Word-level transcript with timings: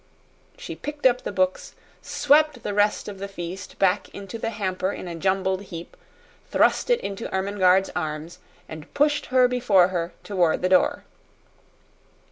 She 0.57 0.75
picked 0.75 1.05
up 1.05 1.21
the 1.21 1.31
books, 1.31 1.75
swept 2.01 2.63
the 2.63 2.73
rest 2.73 3.07
of 3.07 3.19
the 3.19 3.27
feast 3.27 3.77
back 3.77 4.09
into 4.15 4.39
the 4.39 4.49
hamper 4.49 4.91
in 4.91 5.07
a 5.07 5.13
jumbled 5.13 5.61
heap, 5.65 5.95
thrust 6.49 6.89
it 6.89 6.99
into 7.01 7.31
Ermengarde's 7.31 7.91
arms, 7.95 8.39
and 8.67 8.91
pushed 8.95 9.27
her 9.27 9.47
before 9.47 9.89
her 9.89 10.11
toward 10.23 10.63
the 10.63 10.69
door. 10.69 11.03